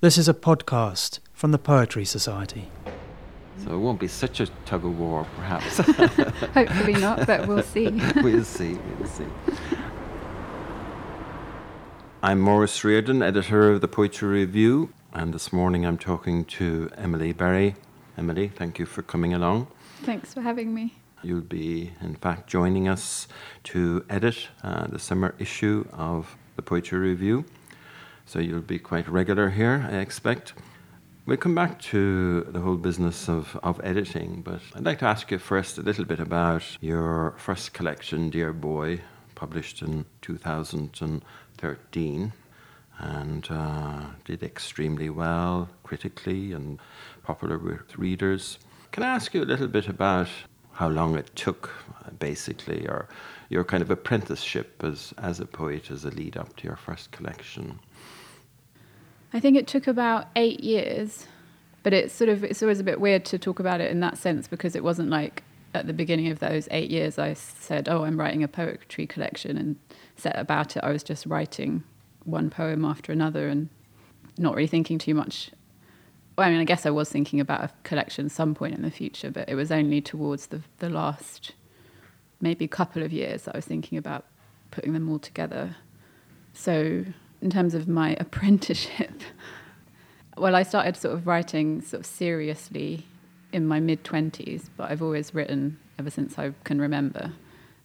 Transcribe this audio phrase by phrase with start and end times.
[0.00, 2.70] This is a podcast from the Poetry Society.
[3.64, 5.78] So it won't be such a tug of war, perhaps.
[6.54, 7.88] Hopefully not, but we'll see.
[8.22, 9.26] we'll see, we'll see.
[12.22, 17.32] I'm Maurice Riordan, editor of the Poetry Review, and this morning I'm talking to Emily
[17.32, 17.74] Berry.
[18.16, 19.66] Emily, thank you for coming along.
[20.04, 20.94] Thanks for having me.
[21.24, 23.26] You'll be, in fact, joining us
[23.64, 27.44] to edit uh, the summer issue of the Poetry Review.
[28.28, 30.52] So you'll be quite regular here, I expect.
[31.24, 35.30] We'll come back to the whole business of, of editing, but I'd like to ask
[35.30, 39.00] you first a little bit about your first collection, Dear Boy,
[39.34, 42.32] published in 2013
[42.98, 46.78] and uh, did extremely well critically and
[47.22, 48.58] popular with readers.
[48.92, 50.28] Can I ask you a little bit about
[50.72, 51.70] how long it took,
[52.18, 53.08] basically, or
[53.48, 57.10] your kind of apprenticeship as, as a poet as a lead up to your first
[57.10, 57.78] collection?
[59.32, 61.26] I think it took about eight years,
[61.82, 64.18] but it's sort of it's always a bit weird to talk about it in that
[64.18, 65.42] sense because it wasn't like
[65.74, 69.56] at the beginning of those eight years I said, "Oh, I'm writing a poetry collection,"
[69.58, 69.76] and
[70.16, 70.84] set about it.
[70.84, 71.84] I was just writing
[72.24, 73.68] one poem after another and
[74.38, 75.50] not really thinking too much.
[76.36, 78.90] Well, I mean, I guess I was thinking about a collection some point in the
[78.90, 81.52] future, but it was only towards the the last
[82.40, 84.24] maybe couple of years that I was thinking about
[84.70, 85.76] putting them all together.
[86.52, 87.04] So
[87.40, 89.22] in terms of my apprenticeship,
[90.36, 93.06] well, I started sort of writing sort of seriously
[93.52, 97.32] in my mid 20s, but I've always written ever since I can remember.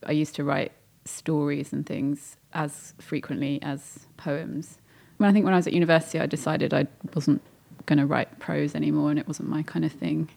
[0.06, 0.72] I used to write
[1.06, 4.78] stories and things as frequently as poems.
[5.18, 7.42] When I think when I was at university, I decided I wasn't
[7.86, 10.30] going to write prose anymore and it wasn't my kind of thing.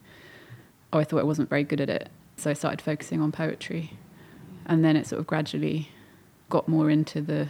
[0.93, 2.09] Or I thought I wasn't very good at it.
[2.37, 3.93] So I started focusing on poetry.
[4.67, 5.91] And then it sort of gradually
[6.49, 7.49] got more into the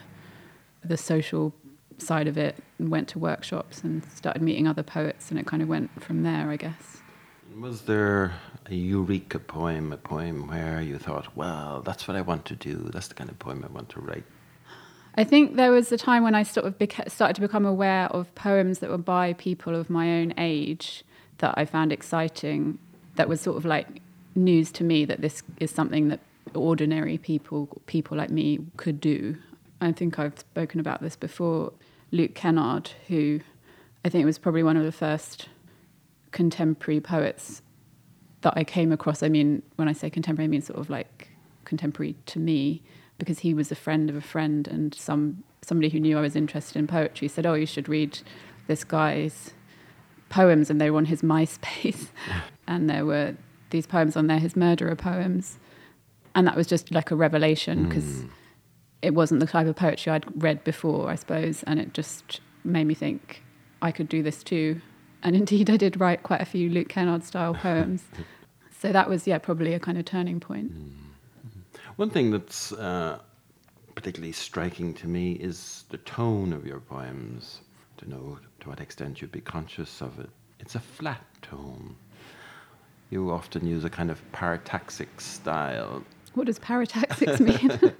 [0.88, 1.52] the social
[1.98, 5.62] side of it and went to workshops and started meeting other poets and it kind
[5.62, 6.98] of went from there i guess.
[7.58, 8.34] Was there
[8.66, 12.90] a eureka poem a poem where you thought well that's what i want to do.
[12.92, 14.24] That's the kind of poem i want to write
[15.14, 18.06] i think there was a time when i sort of beca- started to become aware
[18.08, 21.04] of poems that were by people of my own age
[21.38, 22.78] that i found exciting
[23.14, 24.02] that was sort of like
[24.34, 26.20] news to me that this is something that
[26.54, 29.36] ordinary people people like me could do
[29.80, 31.72] I think I've spoken about this before.
[32.12, 33.40] Luke Kennard, who
[34.04, 35.48] I think was probably one of the first
[36.30, 37.62] contemporary poets
[38.42, 39.22] that I came across.
[39.22, 41.28] I mean, when I say contemporary, I mean sort of like
[41.64, 42.82] contemporary to me,
[43.18, 46.36] because he was a friend of a friend, and some somebody who knew I was
[46.36, 48.18] interested in poetry said, "Oh, you should read
[48.66, 49.52] this guy's
[50.28, 52.08] poems," and they were on his MySpace,
[52.66, 53.34] and there were
[53.70, 55.58] these poems on there, his murderer poems,
[56.34, 58.04] and that was just like a revelation because.
[58.04, 58.30] Mm
[59.02, 62.84] it wasn't the type of poetry I'd read before, I suppose, and it just made
[62.84, 63.42] me think
[63.82, 64.80] I could do this too.
[65.22, 68.04] And indeed, I did write quite a few Luke Kennard style poems.
[68.80, 70.72] so that was, yeah, probably a kind of turning point.
[70.72, 71.02] Mm-hmm.
[71.96, 73.20] One thing that's uh,
[73.94, 77.60] particularly striking to me is the tone of your poems.
[77.98, 80.28] To know to what extent you'd be conscious of it.
[80.60, 81.96] It's a flat tone.
[83.08, 86.04] You often use a kind of parataxic style
[86.36, 87.92] what does parataxis mean?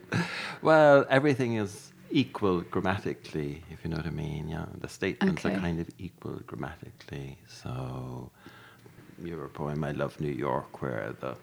[0.63, 4.49] well, everything is equal grammatically, if you know what I mean.
[4.49, 5.55] Yeah, the statements okay.
[5.55, 7.39] are kind of equal grammatically.
[7.49, 8.31] So,
[9.23, 11.35] your poem "I Love New York," where the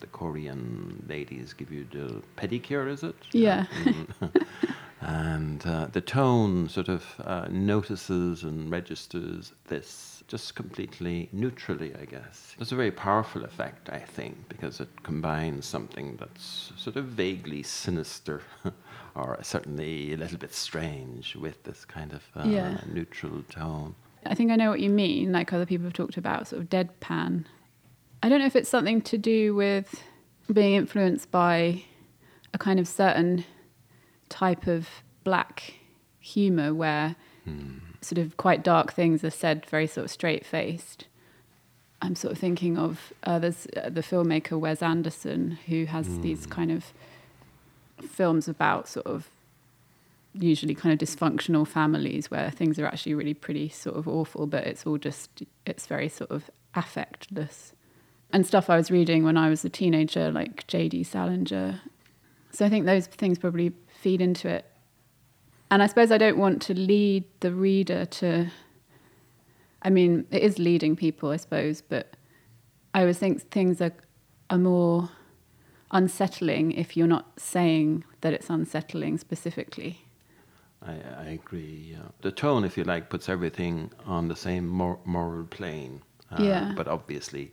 [0.00, 3.16] the Korean ladies give you the pedicure, is it?
[3.32, 3.66] Yeah.
[3.84, 4.30] Mm.
[5.00, 12.04] and uh, the tone sort of uh, notices and registers this just completely neutrally, I
[12.04, 12.54] guess.
[12.60, 17.62] It's a very powerful effect, I think, because it combines something that's sort of vaguely
[17.62, 18.42] sinister
[19.14, 22.78] or certainly a little bit strange with this kind of uh, yeah.
[22.92, 23.94] neutral tone.
[24.26, 26.68] I think I know what you mean, like other people have talked about, sort of
[26.68, 27.46] deadpan.
[28.22, 30.02] I don't know if it's something to do with
[30.52, 31.84] being influenced by
[32.52, 33.44] a kind of certain
[34.28, 34.88] type of
[35.24, 35.74] black
[36.20, 37.16] humour where.
[37.44, 41.06] Hmm sort of quite dark things are said very sort of straight faced.
[42.00, 46.22] I'm sort of thinking of uh, there's uh, the filmmaker Wes Anderson who has mm.
[46.22, 46.92] these kind of
[48.08, 49.28] films about sort of
[50.32, 54.64] usually kind of dysfunctional families where things are actually really pretty sort of awful, but
[54.64, 57.72] it's all just it's very sort of affectless
[58.30, 61.02] and stuff I was reading when I was a teenager, like J.D.
[61.04, 61.80] Salinger.
[62.52, 64.67] So I think those things probably feed into it
[65.70, 68.50] and I suppose I don't want to lead the reader to.
[69.82, 72.16] I mean, it is leading people, I suppose, but
[72.94, 73.92] I always think things are
[74.50, 75.10] are more
[75.90, 80.04] unsettling if you're not saying that it's unsettling specifically.
[80.82, 81.88] I, I agree.
[81.92, 82.08] Yeah.
[82.22, 86.02] The tone, if you like, puts everything on the same mor- moral plane.
[86.30, 86.72] Uh, Yeah.
[86.76, 87.52] But obviously,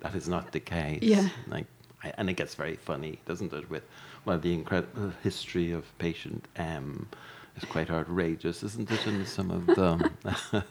[0.00, 1.02] that is not the case.
[1.02, 1.28] Yeah.
[1.46, 1.66] Like,
[2.02, 3.70] I, and it gets very funny, doesn't it?
[3.70, 3.84] With
[4.24, 7.08] well, the incredible history of patient M
[7.62, 9.06] is quite outrageous, isn't it?
[9.06, 10.10] In some of the,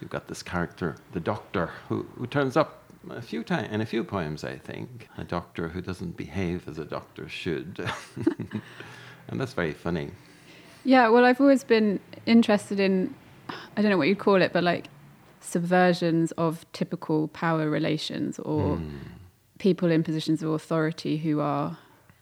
[0.00, 3.86] you've got this character, the doctor, who, who turns up a few times in a
[3.86, 5.08] few poems, I think.
[5.18, 7.84] A doctor who doesn't behave as a doctor should,
[9.28, 10.10] and that's very funny.
[10.84, 13.14] Yeah, well, I've always been interested in,
[13.76, 14.86] I don't know what you'd call it, but like
[15.42, 18.96] subversions of typical power relations or Hmm.
[19.58, 21.78] people in positions of authority who are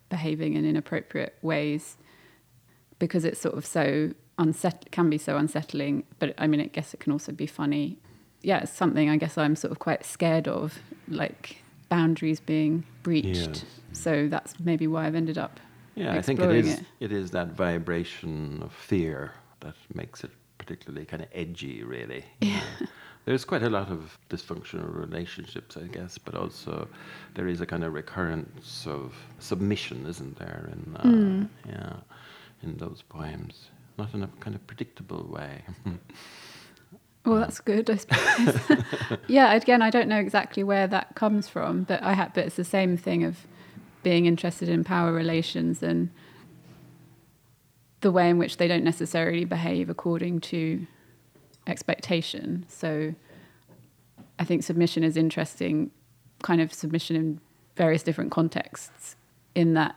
[0.08, 1.96] behaving in inappropriate ways
[2.98, 6.94] because it's sort of so unset can be so unsettling but i mean i guess
[6.94, 7.98] it can also be funny
[8.42, 10.78] yeah it's something i guess i'm sort of quite scared of
[11.08, 13.64] like boundaries being breached Yes.
[13.92, 15.58] so that's maybe why i've ended up
[15.96, 16.74] Yeah, I think it is.
[16.78, 16.84] It.
[17.00, 22.22] it is that vibration of fear that makes it particularly kind of edgy, really.
[22.40, 22.60] Yeah.
[23.24, 26.86] There's quite a lot of dysfunctional relationships, I guess, but also
[27.34, 30.70] there is a kind of recurrence of submission, isn't there?
[30.72, 31.44] In uh, Hmm.
[31.68, 31.92] yeah,
[32.62, 35.62] in those poems, not in a kind of predictable way.
[37.24, 38.78] Well, that's good, I suppose.
[39.26, 42.56] yeah, again, I don't know exactly where that comes from, but I ha- but it's
[42.56, 43.46] the same thing of
[44.02, 46.08] being interested in power relations and
[48.00, 50.86] the way in which they don't necessarily behave according to
[51.66, 52.64] expectation.
[52.68, 53.14] So
[54.38, 55.90] I think submission is interesting,
[56.42, 57.40] kind of submission in
[57.76, 59.16] various different contexts,
[59.54, 59.96] in that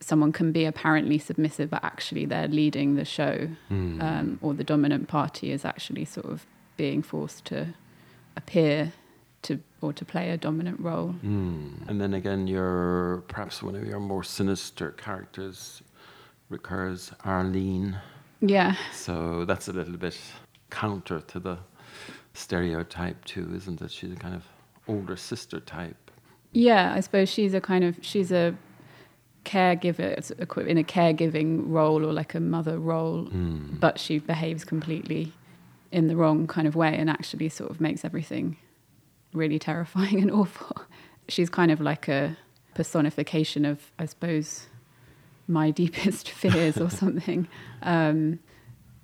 [0.00, 4.00] someone can be apparently submissive, but actually they're leading the show, Hmm.
[4.00, 6.46] um, or the dominant party is actually sort of
[6.76, 7.74] being forced to
[8.36, 8.92] appear
[9.42, 11.14] to or to play a dominant role.
[11.24, 11.88] Mm.
[11.88, 15.82] And then again, your perhaps one of your more sinister characters
[16.48, 17.98] recurs, Arlene.
[18.40, 20.16] Yeah, So that's a little bit
[20.70, 21.58] counter to the
[22.34, 23.90] stereotype too, isn't it?
[23.90, 24.44] She's a kind of
[24.86, 26.10] older sister type.
[26.52, 26.92] yeah.
[26.94, 28.54] I suppose she's a kind of she's a
[29.44, 30.30] caregiver
[30.66, 33.80] in a caregiving role or like a mother role, Mm.
[33.80, 35.32] but she behaves completely
[35.90, 38.56] in the wrong kind of way and actually sort of makes everything
[39.32, 40.76] really terrifying and awful.
[41.28, 42.36] She's kind of like a
[42.74, 44.66] personification of, I suppose,
[45.46, 47.48] my deepest fears or something.
[47.82, 48.38] Um,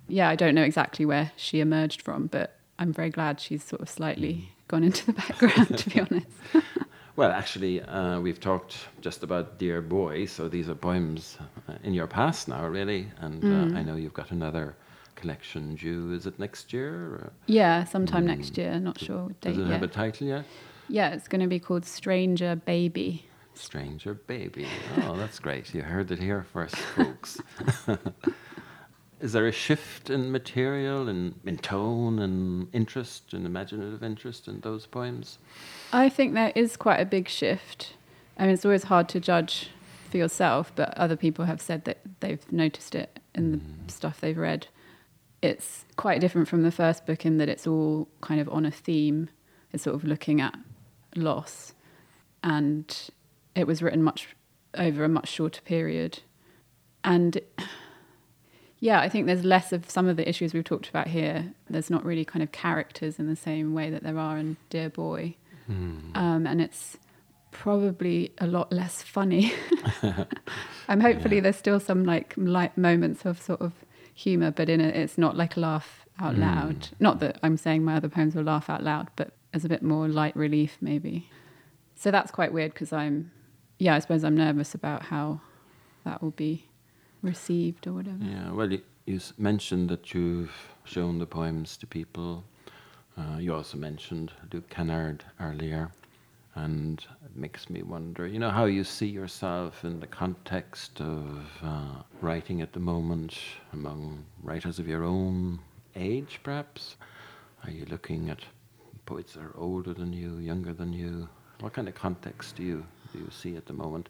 [0.09, 3.81] yeah, I don't know exactly where she emerged from, but I'm very glad she's sort
[3.81, 6.27] of slightly gone into the background, to be honest.
[7.17, 11.39] Well, actually, uh, we've talked just about Dear Boy, so these are poems
[11.69, 13.07] uh, in your past now, really.
[13.21, 13.73] And Mm.
[13.75, 14.75] uh, I know you've got another
[15.15, 16.13] collection due.
[16.13, 16.93] Is it next year?
[16.93, 18.81] Or Yeah, sometime next year.
[18.81, 20.45] Not sure what does date it have a title yet?
[20.89, 23.27] Yeah, it's going to be called Stranger Baby.
[23.55, 24.67] Stranger Baby.
[25.05, 25.73] Oh, that's great.
[25.73, 27.41] You heard it here first, folks.
[29.21, 34.61] Is there a shift in material, in, in tone, and interest, and imaginative interest in
[34.61, 35.39] those poems?
[35.93, 37.95] I think there is quite a big shift.
[38.37, 39.71] I mean, it's always hard to judge
[40.11, 43.89] for yourself, but other people have said that they've noticed it in the mm-hmm.
[43.89, 44.67] stuff they've read.
[45.43, 48.71] It's quite different from the first book in that it's all kind of on a
[48.71, 49.29] theme.
[49.73, 50.57] It's sort of looking at
[51.17, 51.75] loss,
[52.43, 53.11] and
[53.55, 54.29] it was written much
[54.77, 56.21] over a much shorter period.
[57.03, 57.41] And
[58.81, 61.53] yeah, I think there's less of some of the issues we've talked about here.
[61.71, 64.91] There's not really kind of characters in the same way that there are in Dear
[64.91, 66.99] Boy um, and it's
[67.51, 69.53] probably a lot less funny.
[70.89, 71.43] I'm hopefully Yeah.
[71.43, 73.73] there's still some like light moments of sort of
[74.13, 76.41] humor, but in it, it's not like laugh out Mm.
[76.41, 76.89] loud.
[77.01, 79.83] Not that I'm saying my other poems will laugh out loud, but as a bit
[79.83, 81.31] more light relief maybe.
[81.95, 83.31] So that's quite weird because I'm,
[83.79, 85.41] yeah, I suppose I'm nervous about how
[86.05, 86.67] that will be
[87.25, 88.23] received or whatever.
[88.23, 90.55] Yeah, well, you, you mentioned that you've
[90.85, 92.45] shown the poems to people.
[93.17, 95.91] Uh, you also mentioned Luke Kennard earlier,
[96.55, 101.49] and it makes me wonder, you know, how you see yourself in the context of
[101.63, 103.39] uh, writing at the moment
[103.73, 105.59] among writers of your own
[105.97, 106.97] age, perhaps.
[107.65, 108.41] Are you looking at
[109.07, 111.29] poets that are older than you, younger than you?
[111.61, 114.09] What kind of context do you do you see at the moment?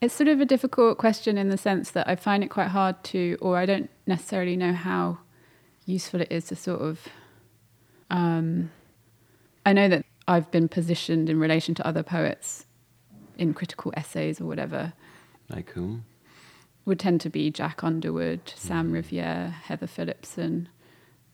[0.00, 3.02] It's sort of a difficult question in the sense that I find it quite hard
[3.04, 5.18] to, or I don't necessarily know how
[5.86, 7.08] useful it is to sort of.
[8.10, 8.70] Um,
[9.64, 12.66] I know that I've been positioned in relation to other poets
[13.38, 14.92] in critical essays or whatever,
[15.48, 16.04] Like whom?
[16.84, 20.68] would tend to be Jack Underwood, Sam Riviere, Heather Phillipson,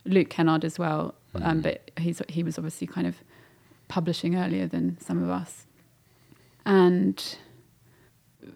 [0.05, 1.15] Luke Kennard as well.
[1.35, 3.17] Um, but he's he was obviously kind of
[3.89, 5.67] publishing earlier than some of us.
[6.65, 7.37] And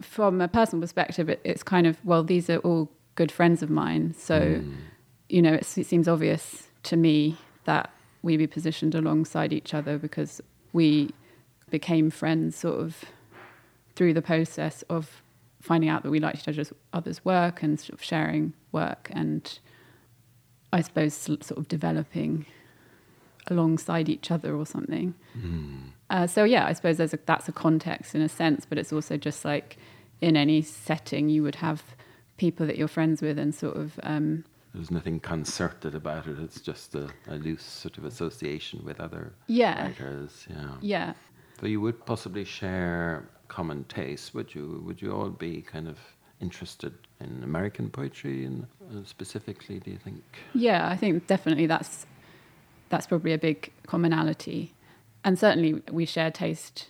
[0.00, 3.70] from a personal perspective, it, it's kind of well, these are all good friends of
[3.70, 4.14] mine.
[4.18, 4.74] So, Mm.
[5.28, 7.90] you know, it's, it seems obvious to me that
[8.22, 10.40] we be positioned alongside each other because
[10.72, 11.10] we
[11.70, 13.04] became friends sort of
[13.96, 15.22] through the process of
[15.60, 19.58] finding out that we liked each other's others' work and sort of sharing work and
[20.72, 22.46] I suppose sort of developing
[23.46, 25.14] alongside each other or something.
[25.38, 25.90] Mm.
[26.10, 28.92] Uh, so yeah, I suppose there's a, that's a context in a sense, but it's
[28.92, 29.76] also just like
[30.20, 31.82] in any setting you would have
[32.36, 34.44] people that you're friends with and sort of um,
[34.74, 36.38] There's nothing concerted about it.
[36.38, 40.46] It's just a, a loose sort of association with other yeah writers.
[40.48, 40.76] Yeah.
[40.80, 41.12] yeah
[41.60, 44.34] So you would possibly share common tastes.
[44.34, 44.82] Would you?
[44.86, 45.98] Would you all be kind of
[46.40, 49.78] interested in American poetry, and uh, specifically?
[49.78, 50.22] Do you think?
[50.54, 52.06] yeah I think definitely that's
[52.88, 54.74] that's probably a big commonality,
[55.24, 56.88] and certainly we share taste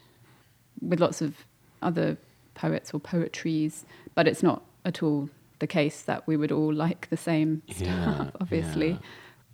[0.81, 1.45] with lots of
[1.83, 2.17] other
[2.55, 5.29] poets or poetries, but it's not at all
[5.61, 8.31] the case that we would all like the same stuff.
[8.41, 8.99] obviously.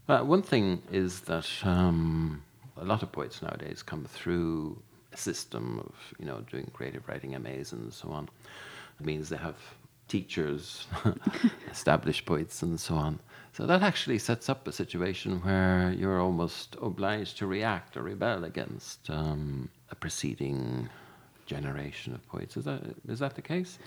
[0.08, 0.20] yeah.
[0.20, 2.42] Uh, one thing is that um,
[2.76, 4.80] a lot of poets nowadays come through
[5.12, 8.28] a system of you know doing creative writing MAs and so on.
[8.98, 9.56] It means they have
[10.10, 10.86] teachers,
[11.70, 13.20] established poets, and so on.
[13.52, 18.44] So that actually sets up a situation where you're almost obliged to react or rebel
[18.44, 20.88] against um, a preceding
[21.46, 22.56] generation of poets.
[22.56, 23.78] Is that is that the case?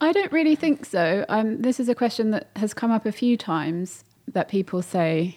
[0.00, 1.24] I don't really think so.
[1.28, 5.36] Um, this is a question that has come up a few times that people say,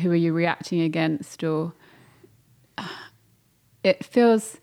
[0.00, 1.42] Who are you reacting against?
[1.44, 1.72] Or
[3.82, 4.58] it feels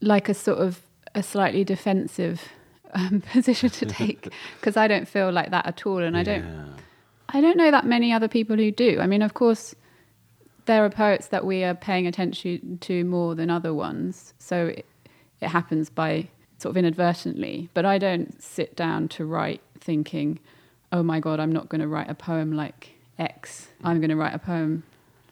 [0.00, 0.80] like a sort of
[1.14, 2.42] a slightly defensive
[2.94, 4.28] um, position to take
[4.60, 5.98] because I don't feel like that at all.
[5.98, 6.64] And I don't Yeah.
[7.32, 8.98] I don't know that many other people who do.
[9.00, 9.74] I mean, of course,
[10.66, 14.34] there are poets that we are paying attention to more than other ones.
[14.38, 14.86] So it,
[15.40, 16.28] it happens by
[16.58, 17.68] sort of inadvertently.
[17.72, 20.40] But I don't sit down to write thinking,
[20.92, 23.68] oh my God, I'm not going to write a poem like X.
[23.84, 24.82] I'm going to write a poem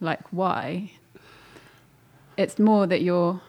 [0.00, 0.92] like Y.
[2.36, 3.40] It's more that you're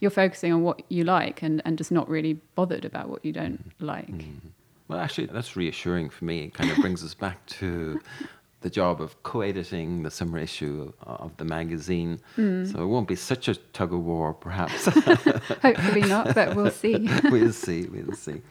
[0.00, 3.32] you're focusing on what you like and, and just not really bothered about what you
[3.32, 3.84] don't mm-hmm.
[3.84, 4.08] like.
[4.08, 4.48] Mm-hmm.
[4.88, 6.40] Well, actually, that's reassuring for me.
[6.44, 8.00] It kind of brings us back to
[8.60, 12.18] the job of co-editing the summer issue of, of the magazine.
[12.36, 12.70] Mm.
[12.70, 14.86] So it won't be such a tug of war, perhaps.
[15.62, 17.08] Hopefully not, but we'll see.
[17.24, 17.84] we'll see.
[17.84, 18.42] We'll see.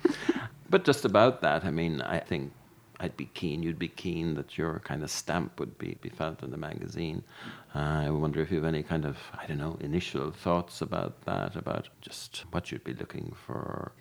[0.69, 2.53] But just about that, I mean, I think
[2.99, 3.63] I'd be keen.
[3.63, 7.23] You'd be keen that your kind of stamp would be, be felt in the magazine.
[7.73, 11.21] Uh, I wonder if you have any kind of I don't know initial thoughts about
[11.21, 13.93] that, about just what you'd be looking for.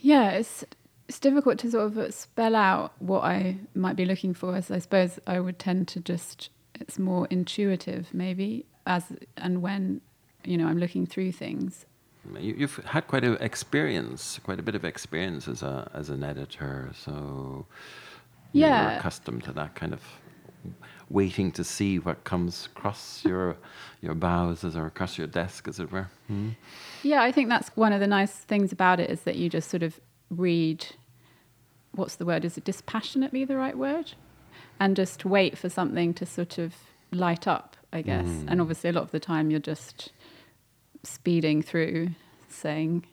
[0.00, 0.64] Yeah, it's
[1.08, 4.56] it's difficult to sort of spell out what I might be looking for.
[4.56, 6.48] As I suppose I would tend to just
[6.80, 9.04] it's more intuitive maybe as
[9.36, 10.00] and when
[10.44, 11.84] you know I'm looking through things.
[12.38, 16.22] You, you've had quite a experience, quite a bit of experience as a as an
[16.22, 17.66] editor, so
[18.52, 20.02] you're accustomed to that kind of
[21.10, 23.56] waiting to see what comes across your
[24.00, 26.08] your bows as or across your desk, as it were.
[26.28, 26.50] Hmm?
[27.02, 29.68] Yeah, I think that's one of the nice things about it is that you just
[29.68, 30.00] sort of
[30.30, 30.86] read
[31.94, 32.44] what's the word?
[32.44, 34.12] Is it dispassionately the right word?
[34.80, 36.74] And just wait for something to sort of
[37.12, 38.26] light up, I guess.
[38.48, 40.10] And obviously a lot of the time you're just
[41.04, 42.10] speeding through
[42.48, 43.04] saying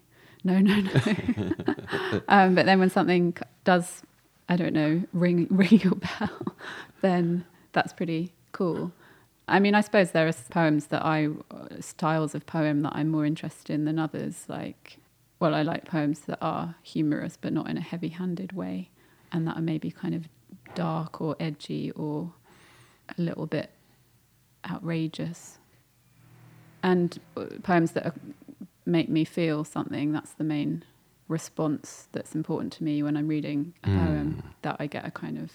[0.43, 0.91] no, no, no.
[2.27, 4.03] um, but then when something does,
[4.47, 6.55] I don't know, ring ring your bell,
[7.01, 8.93] then that's pretty cool.
[9.47, 11.29] I mean, I suppose there are poems that I,
[11.79, 14.45] styles of poem that I'm more interested in than others.
[14.47, 14.97] Like,
[15.39, 18.91] well, I like poems that are humorous but not in a heavy handed way
[19.31, 20.27] and that are maybe kind of
[20.75, 22.31] dark or edgy or
[23.17, 23.71] a little bit
[24.69, 25.57] outrageous.
[26.83, 28.13] And uh, poems that are,
[28.85, 30.83] make me feel something, that's the main
[31.27, 35.37] response that's important to me when I'm reading a poem, that I get a kind
[35.37, 35.51] of,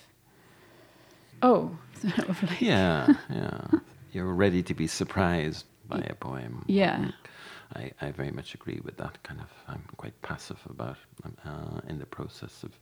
[1.42, 3.66] oh, sort of like, Yeah, yeah.
[4.12, 6.64] You're ready to be surprised by a poem.
[6.68, 7.10] Yeah.
[7.74, 9.48] I, I very much agree with that kind of.
[9.66, 10.96] I'm quite passive about
[11.44, 12.72] uh, in the process of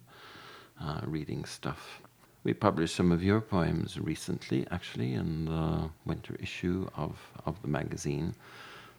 [0.81, 2.03] uh, reading stuff.
[2.45, 7.69] We published some of your poems recently, actually, in the winter issue of, of the
[7.69, 8.35] magazine.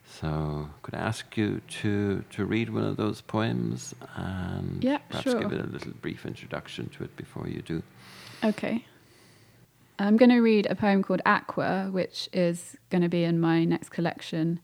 [0.06, 5.30] So, could I ask you to, to read one of those poems and Yeah, perhaps
[5.30, 5.42] sure.
[5.42, 7.84] give it a little brief introduction to it before you do?
[8.44, 8.86] Okay.
[10.00, 13.64] I'm going to read a poem called Aqua, which is going to be in my
[13.66, 14.60] next collection.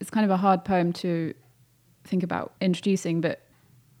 [0.00, 1.34] It's kind of a hard poem to
[2.04, 3.40] think about introducing, but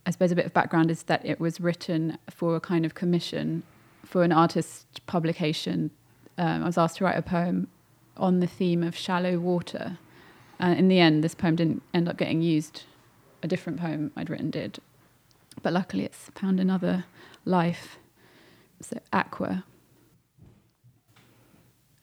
[0.06, 2.94] I suppose a bit of background is that it was written for a kind of
[2.94, 3.62] commission
[4.04, 5.90] for an artist publication.
[6.38, 7.68] Um, I was asked to write a poem
[8.16, 9.98] on the theme of shallow water.
[10.60, 12.84] Uh, in the end, this poem didn't end up getting used.
[13.42, 14.78] A different poem I'd written did.
[15.62, 17.04] But luckily, it's found another
[17.44, 17.98] life.
[18.80, 19.64] So, aqua.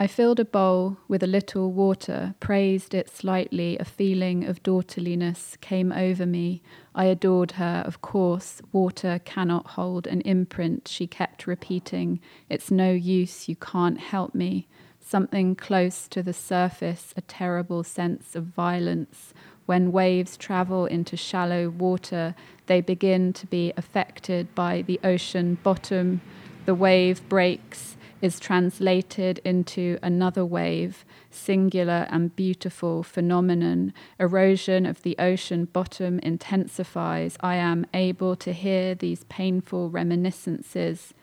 [0.01, 3.77] I filled a bowl with a little water, praised it slightly.
[3.77, 6.63] A feeling of daughterliness came over me.
[6.96, 8.63] I adored her, of course.
[8.72, 12.20] Water cannot hold an imprint, she kept repeating.
[12.50, 14.67] It's no use, you can't help me.
[15.00, 19.36] Something close to the surface, a terrible sense of violence.
[19.67, 22.34] When waves travel into shallow water,
[22.65, 26.22] they begin to be affected by the ocean bottom.
[26.65, 33.93] The wave breaks is translated into another wave, singular and beautiful phenomenon.
[34.19, 37.37] Erosion of the ocean bottom intensifies.
[37.41, 41.13] I am able to hear these painful reminiscences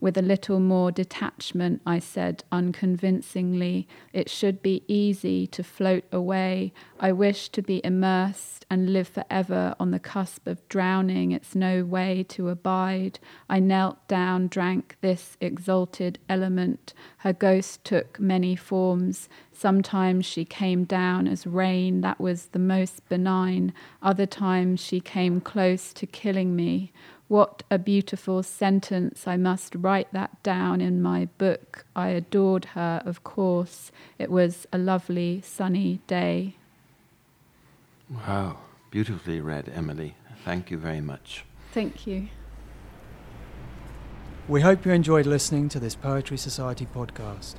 [0.00, 6.72] with a little more detachment, I said unconvincingly, it should be easy to float away.
[7.00, 11.32] I wish to be immersed and live forever on the cusp of drowning.
[11.32, 13.18] It's no way to abide.
[13.48, 16.92] I knelt down, drank this exalted element.
[17.18, 19.28] Her ghost took many forms.
[19.52, 23.72] Sometimes she came down as rain, that was the most benign.
[24.02, 26.92] Other times she came close to killing me.
[27.28, 29.26] What a beautiful sentence.
[29.26, 31.84] I must write that down in my book.
[31.96, 33.90] I adored her, of course.
[34.16, 36.54] It was a lovely sunny day.
[38.08, 38.58] Wow,
[38.92, 40.14] beautifully read, Emily.
[40.44, 41.44] Thank you very much.
[41.72, 42.28] Thank you.
[44.46, 47.56] We hope you enjoyed listening to this Poetry Society podcast.